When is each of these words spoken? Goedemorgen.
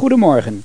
Goedemorgen. 0.00 0.58